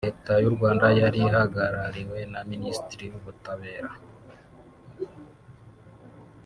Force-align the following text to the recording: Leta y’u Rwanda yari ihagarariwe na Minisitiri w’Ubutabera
Leta 0.07 0.33
y’u 0.43 0.53
Rwanda 0.55 0.87
yari 0.99 1.19
ihagarariwe 1.27 2.19
na 2.31 2.41
Minisitiri 2.51 3.05
w’Ubutabera 3.11 3.91